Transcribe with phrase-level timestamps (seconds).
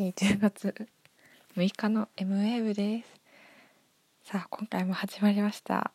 [0.00, 0.88] えー、10月
[1.56, 3.08] 6日の M ウェーブです。
[4.22, 5.90] さあ今回も始まりました。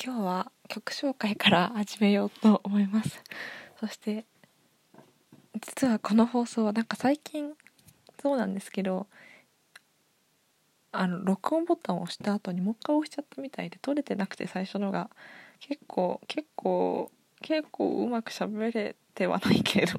[0.00, 3.20] 今日は曲紹介から始めようと思います。
[3.80, 4.26] そして
[5.60, 7.52] 実はこの放送はなんか最近
[8.22, 9.08] そうなんですけど
[10.92, 15.10] あの録音ボタンを押した後にもう一回押しちゃったみたいで撮れてなくて最初のが。
[15.58, 17.10] 結構結構
[17.42, 19.98] 結構うまく喋れてはないけれど。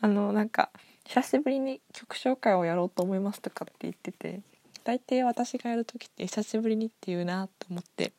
[0.00, 0.70] あのなんか
[1.04, 4.40] 久しぶりに曲紹介をやろうと思いますとかって言ってて
[4.84, 8.12] 大抵私がやる時って久しぶりにって言うなと思って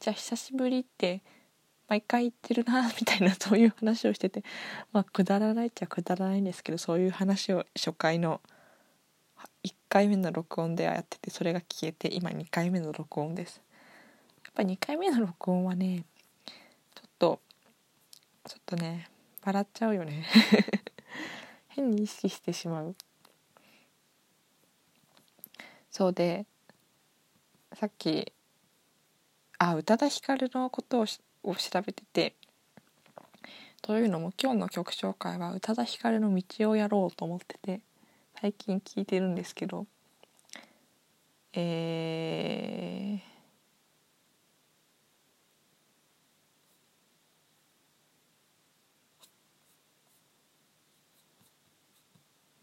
[0.00, 1.22] じゃあ久しぶりって
[1.88, 4.44] 毎回言ってるなみたいなそういう話をしてて
[4.92, 8.40] まあくだらないっちゃくだらないんですけどそういう話を初回の
[9.64, 13.60] 1回目の録音ではやっててそれが消えて今2回目の録音です。
[14.44, 16.04] やっぱ2回目の録音はね
[16.94, 17.40] ちょっと
[18.46, 19.08] ちょっとね
[19.44, 20.26] 笑っちゃうよね。
[21.78, 22.96] 変に意識してしまう。
[25.90, 26.44] そうで
[27.74, 28.32] さっき
[29.58, 31.06] あ宇多田ヒカルのことを
[31.44, 32.34] を調べてて
[33.80, 37.80] というのも今日の曲紹介は宇多田ヒカルの道をやろうと思ってて
[38.40, 39.86] 最近聞いてるんですけど
[41.52, 43.37] えー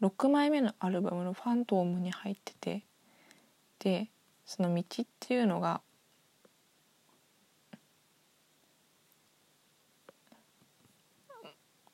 [0.00, 2.82] 6枚目のアルバムの「ファントーム」に入ってて
[3.78, 4.10] で
[4.44, 5.80] その道っていうのが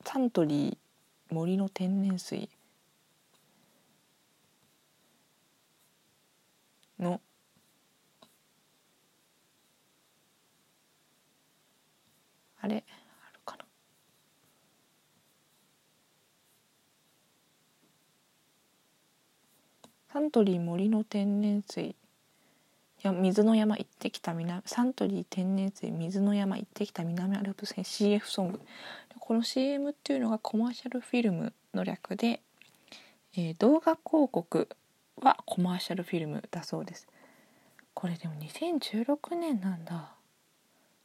[0.05, 2.51] サントリー森の天然水
[6.99, 7.21] の
[12.61, 12.85] あれ？
[20.13, 21.95] サントリー森の天然水。
[23.01, 28.61] や水の山行ってきた南サントリー天然水水の山行ってきた南アルプス編 CF ソング。
[29.19, 32.43] この CM っていうのがコマーシャルフィルムの略で、
[33.39, 34.69] えー、動画広告
[35.17, 37.09] はコマーシャルフィルムだそうです。
[37.95, 40.13] これでも2016年なんだ。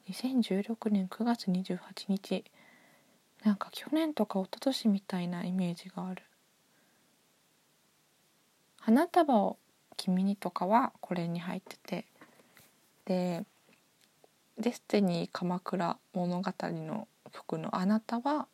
[0.09, 1.79] 2016年9月28
[2.09, 2.43] 日
[3.45, 6.23] なんか去年とか一昨年みたいなイメージがある。
[8.87, 9.57] 花束を
[9.97, 12.05] 君にとかはこれに入ってて。
[13.03, 13.45] で
[14.57, 18.47] デスティニー鎌倉物語の曲のあなたは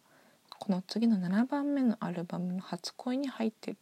[0.60, 3.78] この次の7番目のアルバムの初恋に入ってる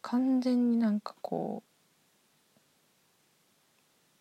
[0.00, 1.62] 完全になんかこ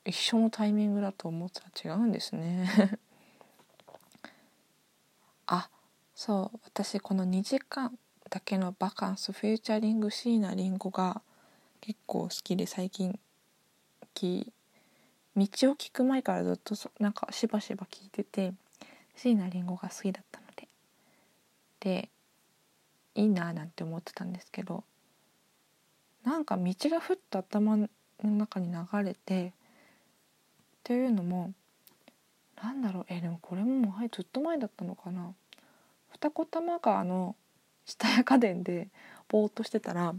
[0.05, 2.99] う一緒のタイミングだと思ったら違うんですね。
[5.47, 5.69] あ
[6.13, 7.97] そう私この2時間
[8.35, 11.21] だけのバカンスフューチャリング椎名林檎が
[11.79, 13.17] 結構好きで最近
[14.13, 14.51] き
[15.37, 18.53] 道を聞く前からずっとなんかしばしば聞いてて
[19.15, 20.67] 椎名林檎が好きだったので。
[21.79, 22.09] で
[23.13, 24.83] いいななんて思ってたんですけど
[26.25, 27.87] なんか道がふっと頭の
[28.21, 29.53] 中に流れて
[30.83, 31.53] というのも
[32.61, 35.33] なんだろうえでもこれももうずっと前だったのかな。
[36.11, 37.37] 二子玉川の
[37.85, 38.89] 蔦屋家電で
[39.27, 40.15] ぼーっとしてたら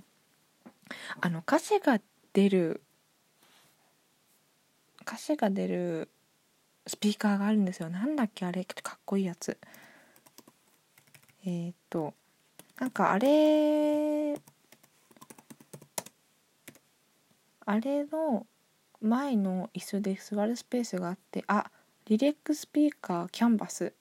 [1.20, 2.00] あの歌詞が
[2.32, 2.80] 出る
[5.02, 6.08] 歌詞が出る
[6.86, 7.90] スピーカーがあるんですよ。
[7.90, 9.58] なんだっけあれかっこいいやつ。
[11.44, 12.14] えー、っと
[12.78, 14.34] なんかあれ
[17.64, 18.46] あれの
[19.00, 21.70] 前の椅子で座るスペースがあってあ
[22.06, 23.92] リレックスピーカーキャンバス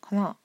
[0.00, 0.36] かな。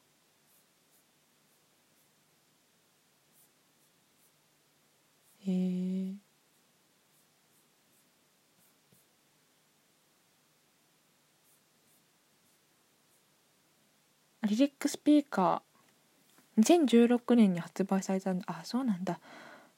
[14.43, 16.61] リリックスピーカー。
[16.61, 18.45] 2016年に発売されたんだ。
[18.47, 19.19] あそうなんだ。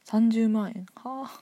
[0.05, 1.41] 30万円はあ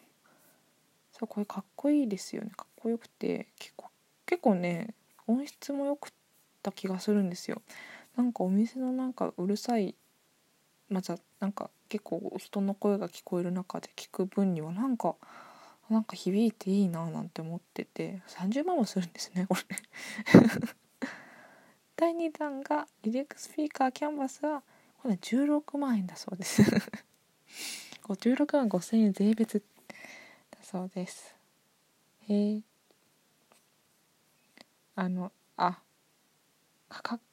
[1.12, 2.52] そうこれかっこいいですよね。
[2.56, 3.48] かっこよくて。
[3.60, 3.90] 結構
[4.26, 4.96] 結構ね
[5.28, 6.12] 音質も良くっ
[6.64, 7.62] た気がするんですよ。
[8.16, 9.96] なんかお店のなんかうるさい。
[10.90, 15.16] またなんか結構人の声が聞こえる中で聞く分にはなんか
[15.90, 18.22] なんか響いていいななんて思ってて。
[18.28, 19.62] 30万もするんですねこれ。
[22.02, 24.64] 第2弾がリレックスピーカーキャンバスは
[25.04, 26.64] これ16万円だそうです。
[28.10, 31.36] 16万5000円税別だそうです。
[32.28, 32.62] へえ。
[34.96, 35.80] あのあ
[36.90, 37.24] 価格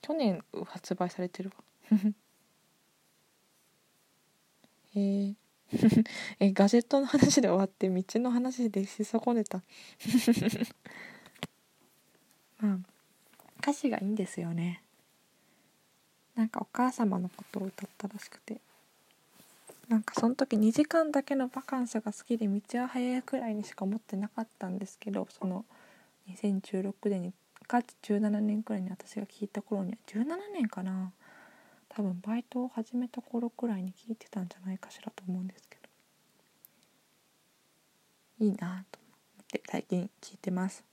[0.00, 1.56] 去年発売されてるわ。
[4.96, 5.34] え。
[6.40, 9.62] えガジェットの話で終わって道の話でし損ねた。
[12.56, 12.93] まあ
[13.64, 14.82] 歌詞がいいんですよね。
[16.34, 18.60] なんかお母様のことを歌ったらしくて。
[19.88, 25.66] なんかその時2時間だけのバカンスが好きで道は早いくらいにしか思ってなかったんですけどその
[26.30, 27.32] 2016年に
[27.66, 31.12] か17年くらいに私が聞いた頃には17年かな。
[31.88, 35.78] 多分バイトを始めた頃くらいに聞いてたんじゃないかしらと思うんですけ
[38.38, 38.46] ど。
[38.46, 40.84] いいなと思って最近聞いてます。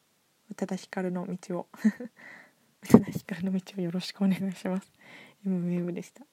[0.51, 1.67] 宇多田ヒカルの道を。
[2.83, 4.91] 宇多田ヒカルの道をよろしくお願いします。
[5.45, 6.30] M ウェーブでした。